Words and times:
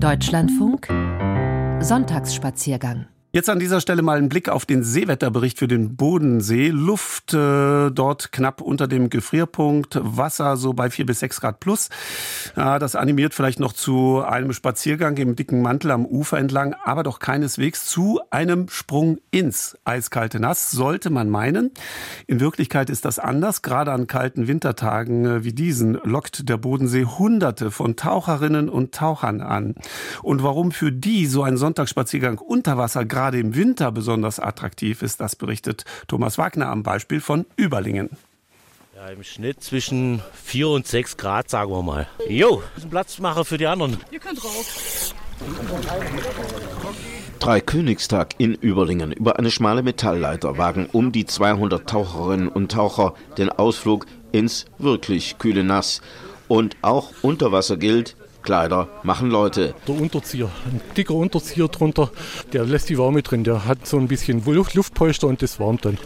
Deutschlandfunk. 0.00 0.88
Sonntagsspaziergang 1.80 3.06
Jetzt 3.36 3.50
an 3.50 3.58
dieser 3.58 3.82
Stelle 3.82 4.00
mal 4.00 4.16
ein 4.16 4.30
Blick 4.30 4.48
auf 4.48 4.64
den 4.64 4.82
Seewetterbericht 4.82 5.58
für 5.58 5.68
den 5.68 5.94
Bodensee. 5.94 6.70
Luft 6.70 7.34
äh, 7.34 7.90
dort 7.90 8.32
knapp 8.32 8.62
unter 8.62 8.88
dem 8.88 9.10
Gefrierpunkt, 9.10 9.98
Wasser 10.02 10.56
so 10.56 10.72
bei 10.72 10.88
vier 10.88 11.04
bis 11.04 11.20
sechs 11.20 11.42
Grad 11.42 11.60
plus. 11.60 11.90
Ja, 12.56 12.78
das 12.78 12.96
animiert 12.96 13.34
vielleicht 13.34 13.60
noch 13.60 13.74
zu 13.74 14.22
einem 14.26 14.54
Spaziergang 14.54 15.18
im 15.18 15.36
dicken 15.36 15.60
Mantel 15.60 15.90
am 15.90 16.06
Ufer 16.06 16.38
entlang, 16.38 16.74
aber 16.82 17.02
doch 17.02 17.18
keineswegs 17.18 17.84
zu 17.84 18.20
einem 18.30 18.70
Sprung 18.70 19.18
ins 19.30 19.76
eiskalte 19.84 20.40
Nass, 20.40 20.70
sollte 20.70 21.10
man 21.10 21.28
meinen. 21.28 21.72
In 22.26 22.40
Wirklichkeit 22.40 22.88
ist 22.88 23.04
das 23.04 23.18
anders. 23.18 23.60
Gerade 23.60 23.92
an 23.92 24.06
kalten 24.06 24.48
Wintertagen 24.48 25.26
äh, 25.26 25.44
wie 25.44 25.52
diesen 25.52 25.92
lockt 26.04 26.48
der 26.48 26.56
Bodensee 26.56 27.04
Hunderte 27.04 27.70
von 27.70 27.96
Taucherinnen 27.96 28.70
und 28.70 28.94
Tauchern 28.94 29.42
an. 29.42 29.74
Und 30.22 30.42
warum 30.42 30.72
für 30.72 30.90
die 30.90 31.26
so 31.26 31.42
ein 31.42 31.58
Sonntagsspaziergang 31.58 32.38
unter 32.38 32.78
Wasser 32.78 33.04
gerade 33.04 33.25
gerade 33.26 33.40
im 33.40 33.56
Winter 33.56 33.90
besonders 33.90 34.38
attraktiv 34.38 35.02
ist, 35.02 35.20
das 35.20 35.34
berichtet 35.34 35.84
Thomas 36.06 36.38
Wagner 36.38 36.68
am 36.68 36.84
Beispiel 36.84 37.20
von 37.20 37.44
Überlingen. 37.56 38.10
Ja, 38.94 39.08
Im 39.08 39.24
Schnitt 39.24 39.64
zwischen 39.64 40.22
4 40.44 40.68
und 40.68 40.86
6 40.86 41.16
Grad, 41.16 41.50
sagen 41.50 41.72
wir 41.72 41.82
mal. 41.82 42.06
Jo, 42.28 42.62
das 42.62 42.78
ist 42.78 42.84
ein 42.84 42.90
Platzmacher 42.90 43.44
für 43.44 43.58
die 43.58 43.66
anderen. 43.66 43.96
Ihr 44.12 44.20
könnt 44.20 44.44
rauf. 44.44 45.12
Dreikönigstag 47.40 48.36
in 48.38 48.54
Überlingen. 48.54 49.10
Über 49.10 49.40
eine 49.40 49.50
schmale 49.50 49.82
Metallleiter 49.82 50.56
wagen 50.56 50.88
um 50.92 51.10
die 51.10 51.26
200 51.26 51.84
Taucherinnen 51.84 52.46
und 52.46 52.70
Taucher 52.70 53.14
den 53.38 53.50
Ausflug 53.50 54.06
ins 54.30 54.66
wirklich 54.78 55.36
kühle 55.38 55.64
Nass. 55.64 56.00
Und 56.46 56.76
auch 56.82 57.10
unter 57.22 57.50
Wasser 57.50 57.76
gilt, 57.76 58.14
Kleider 58.46 58.88
machen 59.02 59.28
Leute. 59.28 59.74
Der 59.86 60.00
Unterzieher, 60.00 60.48
ein 60.72 60.80
dicker 60.96 61.14
Unterzieher 61.14 61.66
drunter, 61.68 62.10
der 62.52 62.64
lässt 62.64 62.88
die 62.88 62.96
Wärme 62.96 63.22
drin. 63.22 63.44
Der 63.44 63.66
hat 63.66 63.86
so 63.86 63.98
ein 63.98 64.08
bisschen 64.08 64.42
Luft, 64.46 64.74
Luftpolster 64.74 65.26
und 65.26 65.42
das 65.42 65.58
wärmt 65.60 65.84
dann. 65.84 65.98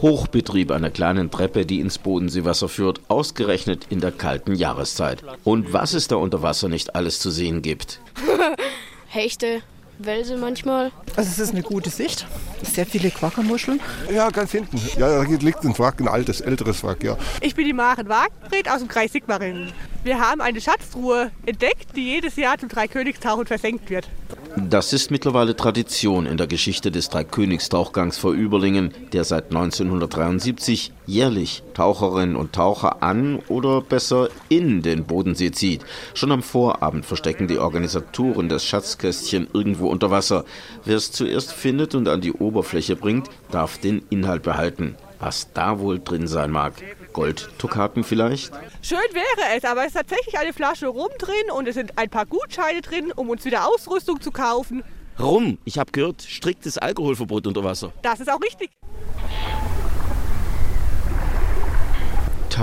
Hochbetrieb 0.00 0.70
einer 0.70 0.90
kleinen 0.90 1.30
Treppe, 1.30 1.66
die 1.66 1.80
ins 1.80 1.98
Bodenseewasser 1.98 2.68
führt, 2.68 3.02
ausgerechnet 3.08 3.86
in 3.90 4.00
der 4.00 4.12
kalten 4.12 4.54
Jahreszeit. 4.54 5.22
Und 5.44 5.72
was 5.72 5.92
es 5.92 6.08
da 6.08 6.16
unter 6.16 6.42
Wasser 6.42 6.68
nicht 6.68 6.96
alles 6.96 7.20
zu 7.20 7.30
sehen 7.30 7.60
gibt. 7.60 8.00
Hechte, 9.08 9.60
Welse 9.98 10.38
manchmal. 10.38 10.90
Also 11.16 11.30
es 11.30 11.38
ist 11.38 11.52
eine 11.52 11.62
gute 11.62 11.90
Sicht. 11.90 12.26
Sehr 12.62 12.86
viele 12.86 13.10
Quackermuscheln. 13.10 13.78
Ja, 14.12 14.30
ganz 14.30 14.52
hinten. 14.52 14.80
Ja, 14.98 15.22
da 15.22 15.22
liegt 15.22 15.64
ein 15.64 15.78
Wrack, 15.78 16.00
ein 16.00 16.08
altes, 16.08 16.40
älteres 16.40 16.82
Wrack, 16.82 17.04
ja. 17.04 17.16
Ich 17.42 17.54
bin 17.54 17.66
die 17.66 17.74
Maren 17.74 18.08
Wagenfried 18.08 18.70
aus 18.70 18.78
dem 18.78 18.88
Kreis 18.88 19.12
Sigmaringen. 19.12 19.72
Wir 20.04 20.20
haben 20.20 20.42
eine 20.42 20.60
Schatztruhe 20.60 21.30
entdeckt, 21.46 21.96
die 21.96 22.04
jedes 22.04 22.36
Jahr 22.36 22.58
zum 22.58 22.68
Dreikönigstauchen 22.68 23.46
versenkt 23.46 23.88
wird. 23.88 24.06
Das 24.54 24.92
ist 24.92 25.10
mittlerweile 25.10 25.56
Tradition 25.56 26.26
in 26.26 26.36
der 26.36 26.46
Geschichte 26.46 26.90
des 26.90 27.08
Dreikönigstauchgangs 27.08 28.18
vor 28.18 28.32
Überlingen, 28.32 28.92
der 29.14 29.24
seit 29.24 29.46
1973 29.46 30.92
jährlich 31.06 31.62
Taucherinnen 31.72 32.36
und 32.36 32.52
Taucher 32.52 33.02
an 33.02 33.38
oder 33.48 33.80
besser 33.80 34.28
in 34.50 34.82
den 34.82 35.04
Bodensee 35.04 35.52
zieht. 35.52 35.86
Schon 36.12 36.32
am 36.32 36.42
Vorabend 36.42 37.06
verstecken 37.06 37.48
die 37.48 37.58
Organisatoren 37.58 38.50
das 38.50 38.66
Schatzkästchen 38.66 39.48
irgendwo 39.54 39.88
unter 39.88 40.10
Wasser. 40.10 40.44
Wer 40.84 40.98
es 40.98 41.12
zuerst 41.12 41.50
findet 41.50 41.94
und 41.94 42.08
an 42.08 42.20
die 42.20 42.32
Oberfläche 42.32 42.94
bringt, 42.94 43.30
darf 43.50 43.78
den 43.78 44.02
Inhalt 44.10 44.42
behalten. 44.42 44.96
Was 45.18 45.50
da 45.54 45.78
wohl 45.78 45.98
drin 45.98 46.26
sein 46.26 46.50
mag. 46.50 46.74
Goldtokaten 47.14 48.04
vielleicht? 48.04 48.52
Schön 48.82 48.98
wäre 49.12 49.56
es, 49.56 49.64
aber 49.64 49.80
es 49.82 49.88
ist 49.88 49.94
tatsächlich 49.94 50.38
eine 50.38 50.52
Flasche 50.52 50.88
Rum 50.88 51.08
drin 51.18 51.50
und 51.56 51.66
es 51.66 51.74
sind 51.74 51.96
ein 51.96 52.10
paar 52.10 52.26
Gutscheine 52.26 52.82
drin, 52.82 53.10
um 53.16 53.30
uns 53.30 53.46
wieder 53.46 53.66
Ausrüstung 53.66 54.20
zu 54.20 54.30
kaufen. 54.30 54.84
Rum, 55.18 55.58
ich 55.64 55.78
habe 55.78 55.92
gehört, 55.92 56.22
striktes 56.22 56.76
Alkoholverbot 56.76 57.46
unter 57.46 57.64
Wasser. 57.64 57.92
Das 58.02 58.20
ist 58.20 58.30
auch 58.30 58.40
richtig. 58.42 58.70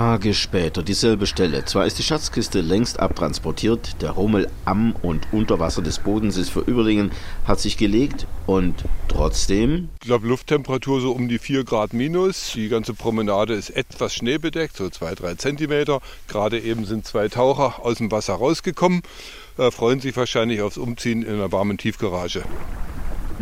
Tage 0.02 0.34
später 0.34 0.82
dieselbe 0.82 1.28
Stelle. 1.28 1.64
Zwar 1.64 1.86
ist 1.86 1.96
die 1.96 2.02
Schatzkiste 2.02 2.60
längst 2.60 2.98
abtransportiert, 2.98 4.02
der 4.02 4.10
Rummel 4.10 4.50
am 4.64 4.96
und 5.00 5.28
unter 5.30 5.60
Wasser 5.60 5.80
des 5.80 6.00
Bodensees 6.00 6.48
für 6.48 6.58
Überlingen 6.58 7.12
hat 7.46 7.60
sich 7.60 7.76
gelegt 7.76 8.26
und 8.46 8.84
trotzdem. 9.06 9.90
Ich 10.00 10.08
glaube, 10.08 10.26
Lufttemperatur 10.26 11.00
so 11.00 11.12
um 11.12 11.28
die 11.28 11.38
4 11.38 11.62
Grad 11.62 11.92
minus. 11.92 12.50
Die 12.56 12.68
ganze 12.68 12.94
Promenade 12.94 13.54
ist 13.54 13.70
etwas 13.70 14.12
schneebedeckt, 14.12 14.76
so 14.76 14.86
2-3 14.86 15.38
Zentimeter. 15.38 16.00
Gerade 16.26 16.58
eben 16.58 16.84
sind 16.84 17.06
zwei 17.06 17.28
Taucher 17.28 17.84
aus 17.84 17.98
dem 17.98 18.10
Wasser 18.10 18.34
rausgekommen, 18.34 19.02
äh, 19.56 19.70
freuen 19.70 20.00
sich 20.00 20.16
wahrscheinlich 20.16 20.62
aufs 20.62 20.78
Umziehen 20.78 21.22
in 21.22 21.34
einer 21.34 21.52
warmen 21.52 21.78
Tiefgarage. 21.78 22.42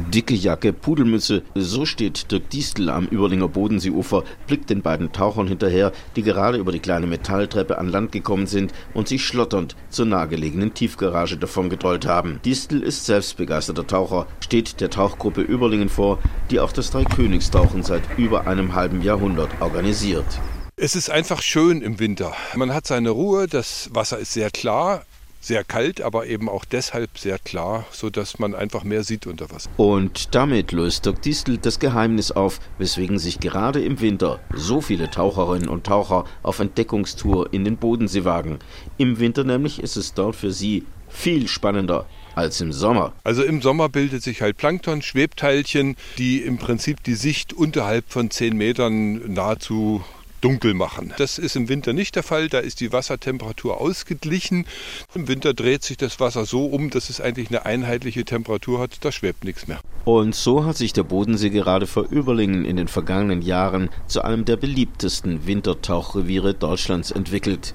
Dicke 0.08 0.34
Jacke, 0.34 0.72
Pudelmütze, 0.72 1.42
so 1.54 1.84
steht 1.84 2.30
Dirk 2.30 2.50
Distel 2.50 2.88
am 2.90 3.06
Überlinger 3.06 3.48
Bodenseeufer, 3.48 4.24
blickt 4.46 4.70
den 4.70 4.82
beiden 4.82 5.12
Tauchern 5.12 5.46
hinterher, 5.46 5.92
die 6.16 6.22
gerade 6.22 6.58
über 6.58 6.72
die 6.72 6.80
kleine 6.80 7.06
Metalltreppe 7.06 7.78
an 7.78 7.88
Land 7.88 8.12
gekommen 8.12 8.46
sind 8.46 8.72
und 8.94 9.08
sich 9.08 9.24
schlotternd 9.24 9.76
zur 9.90 10.06
nahegelegenen 10.06 10.74
Tiefgarage 10.74 11.36
davongedrollt 11.36 12.06
haben. 12.06 12.40
Distel 12.44 12.82
ist 12.82 13.06
selbst 13.06 13.36
begeisterter 13.36 13.86
Taucher, 13.86 14.26
steht 14.40 14.80
der 14.80 14.90
Tauchgruppe 14.90 15.42
Überlingen 15.42 15.88
vor, 15.88 16.18
die 16.50 16.60
auch 16.60 16.72
das 16.72 16.90
Dreikönigstauchen 16.90 17.82
seit 17.82 18.02
über 18.18 18.46
einem 18.46 18.74
halben 18.74 19.02
Jahrhundert 19.02 19.50
organisiert. 19.60 20.40
Es 20.82 20.96
ist 20.96 21.10
einfach 21.10 21.42
schön 21.42 21.82
im 21.82 21.98
Winter. 21.98 22.32
Man 22.54 22.72
hat 22.72 22.86
seine 22.86 23.10
Ruhe, 23.10 23.46
das 23.46 23.90
Wasser 23.92 24.18
ist 24.18 24.32
sehr 24.32 24.50
klar, 24.50 25.02
sehr 25.40 25.64
kalt, 25.64 26.00
aber 26.02 26.26
eben 26.26 26.48
auch 26.48 26.64
deshalb 26.64 27.18
sehr 27.18 27.38
klar, 27.38 27.86
sodass 27.90 28.38
man 28.38 28.54
einfach 28.54 28.84
mehr 28.84 29.02
sieht 29.02 29.26
unter 29.26 29.50
Wasser. 29.50 29.70
Und 29.76 30.34
damit 30.34 30.72
löst 30.72 31.06
Dirk 31.06 31.22
Distel 31.22 31.58
das 31.58 31.78
Geheimnis 31.78 32.30
auf, 32.30 32.60
weswegen 32.78 33.18
sich 33.18 33.40
gerade 33.40 33.82
im 33.82 34.00
Winter 34.00 34.40
so 34.54 34.80
viele 34.80 35.10
Taucherinnen 35.10 35.68
und 35.68 35.84
Taucher 35.84 36.24
auf 36.42 36.58
Entdeckungstour 36.58 37.52
in 37.52 37.64
den 37.64 37.78
Bodensee 37.78 38.24
wagen. 38.24 38.58
Im 38.98 39.18
Winter 39.18 39.44
nämlich 39.44 39.82
ist 39.82 39.96
es 39.96 40.14
dort 40.14 40.36
für 40.36 40.52
sie 40.52 40.84
viel 41.08 41.48
spannender 41.48 42.06
als 42.34 42.60
im 42.60 42.72
Sommer. 42.72 43.12
Also 43.24 43.42
im 43.42 43.60
Sommer 43.60 43.88
bildet 43.88 44.22
sich 44.22 44.42
halt 44.42 44.56
Plankton, 44.56 45.02
Schwebteilchen, 45.02 45.96
die 46.18 46.38
im 46.42 46.58
Prinzip 46.58 47.02
die 47.02 47.14
Sicht 47.14 47.52
unterhalb 47.52 48.04
von 48.08 48.30
10 48.30 48.56
Metern 48.56 49.32
nahezu 49.34 50.04
dunkel 50.40 50.74
machen. 50.74 51.12
Das 51.18 51.38
ist 51.38 51.56
im 51.56 51.68
Winter 51.68 51.92
nicht 51.92 52.16
der 52.16 52.22
Fall, 52.22 52.48
da 52.48 52.58
ist 52.58 52.80
die 52.80 52.92
Wassertemperatur 52.92 53.80
ausgeglichen. 53.80 54.66
Im 55.14 55.28
Winter 55.28 55.54
dreht 55.54 55.82
sich 55.82 55.96
das 55.96 56.20
Wasser 56.20 56.44
so 56.44 56.66
um, 56.66 56.90
dass 56.90 57.10
es 57.10 57.20
eigentlich 57.20 57.48
eine 57.48 57.66
einheitliche 57.66 58.24
Temperatur 58.24 58.80
hat, 58.80 58.98
da 59.02 59.12
schwebt 59.12 59.44
nichts 59.44 59.68
mehr. 59.68 59.80
Und 60.04 60.34
so 60.34 60.64
hat 60.64 60.76
sich 60.76 60.92
der 60.92 61.02
Bodensee 61.02 61.50
gerade 61.50 61.86
vor 61.86 62.04
Überlingen 62.10 62.64
in 62.64 62.76
den 62.76 62.88
vergangenen 62.88 63.42
Jahren 63.42 63.90
zu 64.06 64.22
einem 64.22 64.44
der 64.44 64.56
beliebtesten 64.56 65.46
Wintertauchreviere 65.46 66.54
Deutschlands 66.54 67.10
entwickelt. 67.10 67.74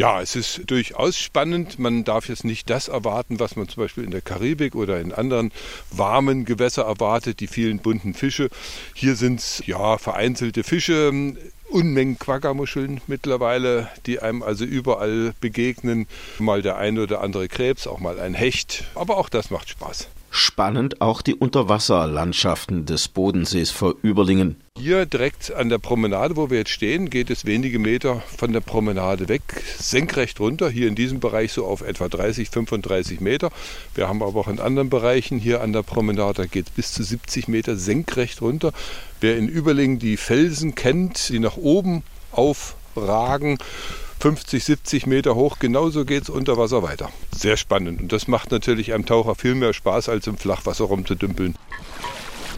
Ja, 0.00 0.22
es 0.22 0.34
ist 0.34 0.62
durchaus 0.70 1.18
spannend. 1.18 1.78
Man 1.78 2.04
darf 2.04 2.30
jetzt 2.30 2.42
nicht 2.42 2.70
das 2.70 2.88
erwarten, 2.88 3.38
was 3.38 3.54
man 3.54 3.68
zum 3.68 3.82
Beispiel 3.82 4.02
in 4.02 4.10
der 4.10 4.22
Karibik 4.22 4.74
oder 4.74 4.98
in 4.98 5.12
anderen 5.12 5.52
warmen 5.90 6.46
Gewässern 6.46 6.86
erwartet, 6.86 7.40
die 7.40 7.46
vielen 7.46 7.80
bunten 7.80 8.14
Fische. 8.14 8.48
Hier 8.94 9.14
sind 9.14 9.40
es 9.40 9.62
ja 9.66 9.98
vereinzelte 9.98 10.64
Fische, 10.64 11.12
Unmengen 11.68 12.18
Quaggermuscheln 12.18 13.02
mittlerweile, 13.08 13.90
die 14.06 14.20
einem 14.20 14.42
also 14.42 14.64
überall 14.64 15.34
begegnen. 15.42 16.06
Mal 16.38 16.62
der 16.62 16.78
eine 16.78 17.02
oder 17.02 17.20
andere 17.20 17.48
Krebs, 17.48 17.86
auch 17.86 18.00
mal 18.00 18.18
ein 18.18 18.32
Hecht. 18.32 18.84
Aber 18.94 19.18
auch 19.18 19.28
das 19.28 19.50
macht 19.50 19.68
Spaß. 19.68 20.08
Spannend 20.32 21.00
auch 21.00 21.22
die 21.22 21.34
Unterwasserlandschaften 21.34 22.86
des 22.86 23.08
Bodensees 23.08 23.72
vor 23.72 23.96
Überlingen. 24.00 24.60
Hier 24.78 25.04
direkt 25.04 25.52
an 25.52 25.68
der 25.68 25.78
Promenade, 25.78 26.36
wo 26.36 26.50
wir 26.50 26.58
jetzt 26.58 26.70
stehen, 26.70 27.10
geht 27.10 27.30
es 27.30 27.46
wenige 27.46 27.80
Meter 27.80 28.22
von 28.38 28.52
der 28.52 28.60
Promenade 28.60 29.28
weg, 29.28 29.42
senkrecht 29.76 30.38
runter. 30.38 30.70
Hier 30.70 30.86
in 30.86 30.94
diesem 30.94 31.18
Bereich 31.18 31.52
so 31.52 31.66
auf 31.66 31.80
etwa 31.80 32.08
30, 32.08 32.48
35 32.48 33.20
Meter. 33.20 33.50
Wir 33.96 34.08
haben 34.08 34.22
aber 34.22 34.38
auch 34.38 34.48
in 34.48 34.60
anderen 34.60 34.88
Bereichen 34.88 35.40
hier 35.40 35.62
an 35.62 35.72
der 35.72 35.82
Promenade, 35.82 36.42
da 36.42 36.46
geht 36.46 36.68
es 36.68 36.72
bis 36.74 36.92
zu 36.92 37.02
70 37.02 37.48
Meter 37.48 37.74
senkrecht 37.74 38.40
runter. 38.40 38.72
Wer 39.20 39.36
in 39.36 39.48
Überlingen 39.48 39.98
die 39.98 40.16
Felsen 40.16 40.76
kennt, 40.76 41.28
die 41.30 41.40
nach 41.40 41.56
oben 41.56 42.04
aufragen, 42.30 43.58
50, 44.20 44.62
70 44.62 45.06
Meter 45.06 45.34
hoch. 45.34 45.58
Genauso 45.58 46.04
geht 46.04 46.24
es 46.24 46.30
unter 46.30 46.56
Wasser 46.58 46.82
weiter. 46.82 47.08
Sehr 47.34 47.56
spannend. 47.56 48.00
Und 48.00 48.12
das 48.12 48.28
macht 48.28 48.50
natürlich 48.50 48.92
einem 48.92 49.06
Taucher 49.06 49.34
viel 49.34 49.54
mehr 49.54 49.72
Spaß, 49.72 50.08
als 50.08 50.26
im 50.26 50.36
Flachwasser 50.36 50.84
rumzudümpeln. 50.84 51.56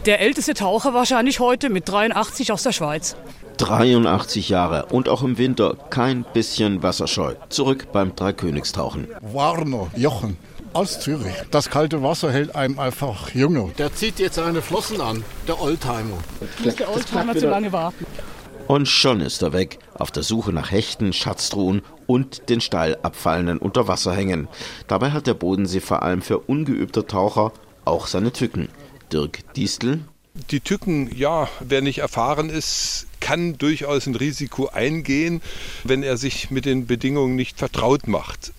Der 0.05 0.19
älteste 0.19 0.53
Taucher 0.53 0.93
wahrscheinlich 0.93 1.39
heute 1.39 1.69
mit 1.69 1.87
83 1.87 2.51
aus 2.51 2.63
der 2.63 2.73
Schweiz. 2.73 3.15
83 3.57 4.49
Jahre 4.49 4.87
und 4.87 5.07
auch 5.07 5.23
im 5.23 5.37
Winter 5.37 5.77
kein 5.89 6.25
bisschen 6.33 6.83
wasserscheu. 6.83 7.35
Zurück 7.47 7.87
beim 7.93 8.13
Dreikönigstauchen. 8.13 9.07
Warner, 9.21 9.87
Jochen 9.95 10.37
aus 10.73 10.99
Zürich. 10.99 11.33
Das 11.51 11.69
kalte 11.69 12.01
Wasser 12.03 12.31
hält 12.31 12.55
einem 12.55 12.79
einfach 12.79 13.29
jünger. 13.33 13.69
Der 13.77 13.93
zieht 13.93 14.19
jetzt 14.19 14.35
seine 14.35 14.61
Flossen 14.61 14.99
an, 14.99 15.23
der 15.47 15.61
Oldtimer. 15.61 16.17
Muss 16.63 16.75
der 16.75 16.91
Oldtimer 16.91 17.35
zu 17.35 17.47
lange 17.47 17.71
warten. 17.71 18.05
Und 18.73 18.87
schon 18.87 19.21
ist 19.21 19.43
er 19.43 19.53
weg, 19.53 19.77
auf 19.93 20.09
der 20.09 20.23
Suche 20.23 20.51
nach 20.51 20.71
Hechten, 20.71 21.13
Schatztruhen 21.13 21.83
und 22.07 22.49
den 22.49 22.59
steil 22.59 22.97
abfallenden 23.03 23.59
Unterwasserhängen. 23.59 24.47
Dabei 24.87 25.11
hat 25.11 25.27
der 25.27 25.35
Bodensee 25.35 25.79
vor 25.79 26.01
allem 26.01 26.23
für 26.23 26.39
ungeübte 26.39 27.05
Taucher 27.05 27.51
auch 27.85 28.07
seine 28.07 28.33
Tücken. 28.33 28.69
Dirk 29.11 29.53
Distel. 29.53 29.99
Die 30.49 30.59
Tücken, 30.59 31.15
ja, 31.15 31.49
wer 31.59 31.83
nicht 31.83 31.99
erfahren 31.99 32.49
ist, 32.49 33.05
kann 33.19 33.59
durchaus 33.59 34.07
ein 34.07 34.15
Risiko 34.15 34.69
eingehen, 34.69 35.43
wenn 35.83 36.01
er 36.01 36.17
sich 36.17 36.49
mit 36.49 36.65
den 36.65 36.87
Bedingungen 36.87 37.35
nicht 37.35 37.59
vertraut 37.59 38.07
macht. 38.07 38.53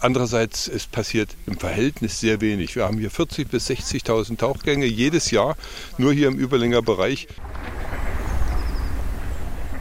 Andererseits, 0.00 0.66
es 0.66 0.88
passiert 0.88 1.36
im 1.46 1.58
Verhältnis 1.58 2.18
sehr 2.18 2.40
wenig. 2.40 2.74
Wir 2.74 2.86
haben 2.86 2.98
hier 2.98 3.12
40.000 3.12 3.46
bis 3.46 3.70
60.000 3.70 4.38
Tauchgänge 4.38 4.86
jedes 4.86 5.30
Jahr, 5.30 5.56
nur 5.96 6.12
hier 6.12 6.26
im 6.26 6.40
Überlinger 6.40 6.82
Bereich 6.82 7.28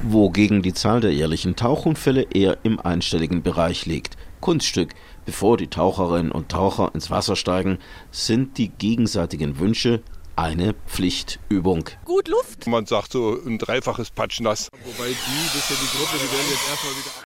wogegen 0.03 0.61
die 0.61 0.73
Zahl 0.73 1.01
der 1.01 1.13
jährlichen 1.13 1.55
Tauchunfälle 1.55 2.23
eher 2.33 2.57
im 2.63 2.79
einstelligen 2.79 3.43
Bereich 3.43 3.85
liegt. 3.85 4.17
Kunststück, 4.39 4.93
bevor 5.25 5.57
die 5.57 5.67
Taucherinnen 5.67 6.31
und 6.31 6.49
Taucher 6.49 6.91
ins 6.93 7.09
Wasser 7.09 7.35
steigen, 7.35 7.79
sind 8.11 8.57
die 8.57 8.69
gegenseitigen 8.69 9.59
Wünsche 9.59 10.01
eine 10.35 10.73
Pflichtübung. 10.87 11.85
Gut 12.05 12.29
Luft. 12.29 12.65
Man 12.67 12.85
sagt 12.85 13.11
so 13.11 13.37
ein 13.45 13.57
dreifaches 13.57 14.09
Patschnass. 14.11 14.69
Wobei 14.85 15.09
die, 15.09 15.45
das 15.53 15.55
ist 15.55 15.69
ja 15.69 15.75
die 15.75 15.97
Gruppe, 15.97 16.15
die 16.15 16.31
werden 16.31 16.49
jetzt 16.49 16.69
erstmal 16.69 16.93
wieder 16.93 17.25